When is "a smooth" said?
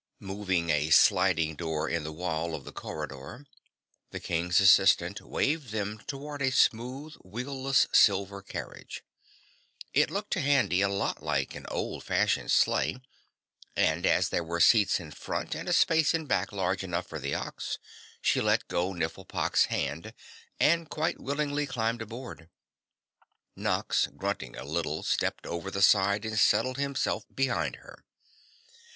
6.41-7.13